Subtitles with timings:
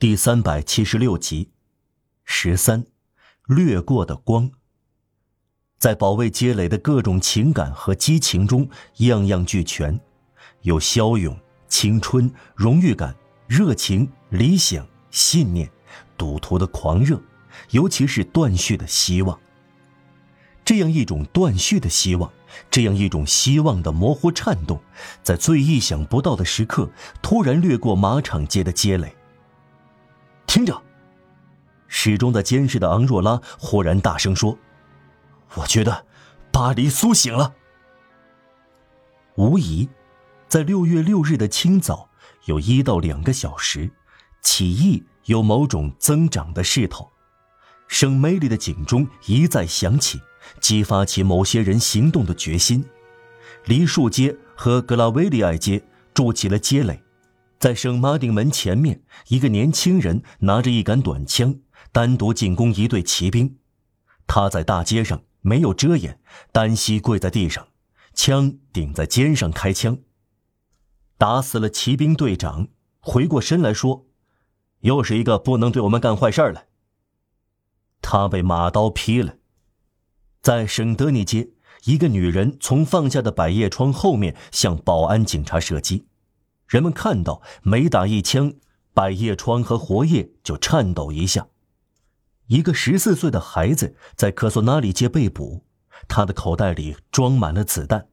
[0.00, 1.50] 第三百七十六集，
[2.22, 2.86] 十三，
[3.48, 4.48] 掠过的光。
[5.76, 9.98] 在保卫街垒的各种情感和激情中，样样俱全，
[10.62, 13.12] 有骁勇、青春、荣誉感、
[13.48, 15.68] 热情、理想、信念、
[16.16, 17.20] 赌徒的狂热，
[17.70, 19.36] 尤其是断续的希望。
[20.64, 22.32] 这样一种断续的希望，
[22.70, 24.80] 这样一种希望的模糊颤动，
[25.24, 26.88] 在最意想不到的时刻，
[27.20, 29.12] 突然掠过马场街的街垒。
[30.48, 30.82] 听着，
[31.88, 34.58] 始终在监视的昂若拉忽然大声说
[35.54, 36.06] ：“我觉得
[36.50, 37.54] 巴黎苏醒了。”
[39.36, 39.86] 无疑，
[40.48, 42.08] 在六月六日的清早，
[42.46, 43.90] 有一到两个小时，
[44.40, 47.08] 起义有某种增长的势头。
[47.86, 50.18] 圣梅里的警钟一再响起，
[50.60, 52.82] 激发起某些人行动的决心。
[53.66, 57.02] 梨树街和格拉维利埃街筑起了街垒。
[57.58, 61.58] 在圣马丁门前面，一个年轻人拿着一杆短枪，
[61.90, 63.58] 单独进攻一队骑兵。
[64.28, 66.20] 他在大街上没有遮掩，
[66.52, 67.68] 单膝跪在地上，
[68.14, 69.98] 枪顶在肩上开枪，
[71.16, 72.68] 打死了骑兵队长。
[73.00, 74.06] 回过身来说
[74.80, 76.66] ：“又是一个不能对我们干坏事儿了。”
[78.02, 79.36] 他被马刀劈了。
[80.42, 81.50] 在圣德尼街，
[81.84, 86.06] 一个女人从放下的百叶窗后面向保安警察射击。
[86.68, 88.52] 人们看到，每打一枪，
[88.92, 91.48] 百叶窗和活页就颤抖一下。
[92.48, 95.64] 一个十四岁的孩子在科索纳里街被捕，
[96.06, 98.08] 他的口袋里装满了子弹。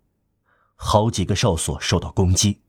[0.77, 2.61] 好几个哨所受到攻击。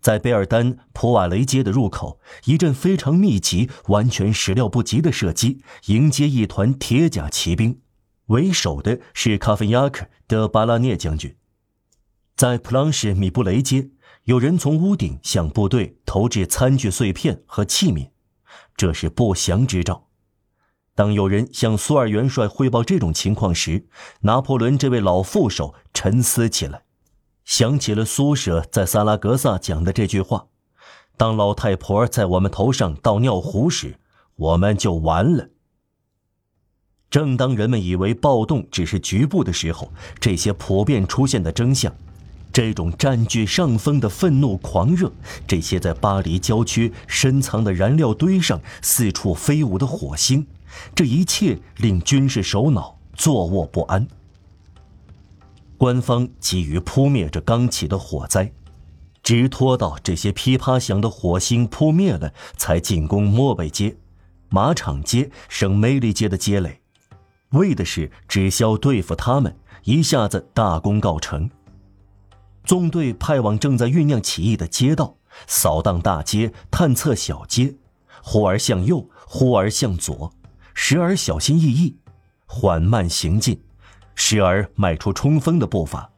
[0.00, 7.80] 在贝尔丹普瓦雷街的入口，一阵非常密集、完全始料不及的射击迎接一团铁甲骑兵，
[8.26, 11.34] 为首的是卡芬亚克德巴拉涅将军。
[12.36, 13.90] 在普朗什米布雷街。
[14.24, 18.08] 有人从屋顶向部队投掷餐具碎片和器皿，
[18.74, 20.08] 这是不祥之兆。
[20.94, 23.86] 当有人向苏尔元帅汇报这种情况时，
[24.20, 26.84] 拿破仑这位老副手沉思起来，
[27.44, 30.46] 想起了苏舍在萨拉格萨讲的这句话
[31.18, 33.98] ：“当老太婆在我们头上倒尿壶时，
[34.36, 35.50] 我们就完了。”
[37.10, 41.94] 正当人们以为暴动只是局部的时候，这些普遍出现的征象。
[42.54, 45.10] 这种占据上风的愤怒狂热，
[45.44, 50.46] 这些在巴黎郊区深藏的燃料堆上四处飞舞的火星，
[50.94, 54.06] 这一切令军事首脑坐卧不安。
[55.76, 58.52] 官方急于扑灭这刚起的火灾，
[59.20, 63.96] 直拖到这些噼啪响的火星扑灭了，才进攻莫贝街、
[64.48, 66.78] 马场街、圣梅利街的街垒，
[67.48, 71.50] 为的是只消对付他们，一下子大功告成。
[72.64, 75.16] 纵队派往正在酝酿起义的街道，
[75.46, 77.74] 扫荡大街，探测小街，
[78.22, 80.32] 忽而向右，忽而向左，
[80.72, 81.98] 时而小心翼翼，
[82.46, 83.60] 缓慢行进，
[84.14, 86.10] 时而迈出冲锋的步伐。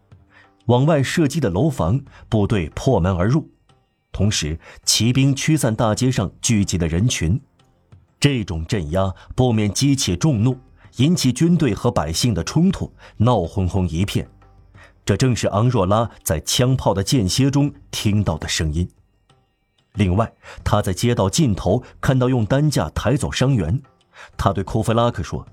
[0.66, 3.48] 往外射击的楼房，部队破门而入，
[4.12, 7.40] 同时骑兵驱散大街上聚集的人群。
[8.18, 10.58] 这种镇压不免激起众怒，
[10.96, 14.28] 引起军队和百姓的冲突，闹哄哄一片。
[15.06, 18.90] 这正是昂若拉在枪炮的间歇中听到的声音。
[19.94, 20.30] 另外，
[20.64, 23.80] 他在街道尽头看到用担架抬走伤员，
[24.36, 25.46] 他对库菲拉克说：“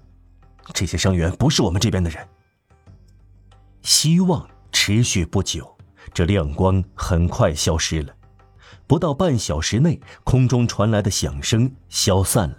[0.74, 2.28] 这些伤员不是我们这边的人。”
[3.84, 5.78] 希望持续不久，
[6.16, 8.12] 这亮光很快消失了。
[8.88, 12.58] 不到半小时内，空中传来的响声消散了，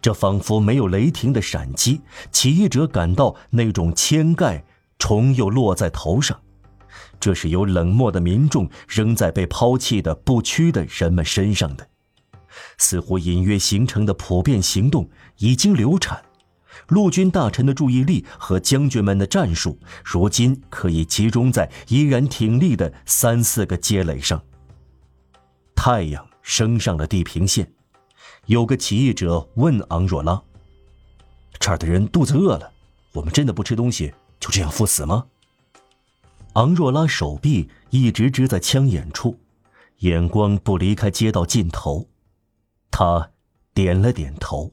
[0.00, 2.00] 这仿佛没有雷霆的闪击。
[2.32, 4.64] 起义者感到那种铅盖。
[4.98, 6.40] 虫又落在头上，
[7.20, 11.88] 这是由冷漠的民众扔在被抛弃的不屈的人们身上的，
[12.78, 16.22] 似乎隐约形成的普遍行动已经流产。
[16.88, 24.42] 陆军大臣的注意力和将军们的战术，如今可以集中在依然挺立的三四个街垒上。
[25.76, 27.72] 太阳升上了地平线，
[28.46, 30.42] 有个起义者问昂若拉
[31.60, 32.72] ：“这儿的人肚子饿了，
[33.12, 34.12] 我们真的不吃东西？”
[34.44, 35.24] 就这样赴死吗？
[36.52, 39.40] 昂若拉手臂一直支在枪眼处，
[40.00, 42.10] 眼光不离开街道尽头。
[42.90, 43.30] 他
[43.72, 44.70] 点了点头。